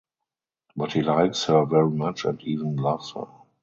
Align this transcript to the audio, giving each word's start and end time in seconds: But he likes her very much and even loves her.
But 0.75 0.93
he 0.93 1.03
likes 1.03 1.43
her 1.45 1.63
very 1.63 1.91
much 1.91 2.25
and 2.25 2.41
even 2.41 2.75
loves 2.75 3.11
her. 3.11 3.27